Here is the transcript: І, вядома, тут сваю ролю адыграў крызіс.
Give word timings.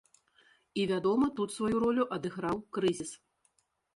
І, 0.79 0.85
вядома, 0.91 1.27
тут 1.41 1.53
сваю 1.57 1.77
ролю 1.83 2.07
адыграў 2.17 2.57
крызіс. 2.79 3.11